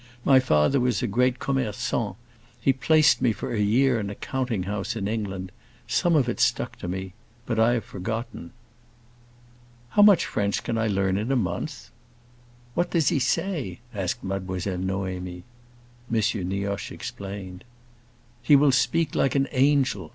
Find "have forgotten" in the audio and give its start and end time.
7.73-8.51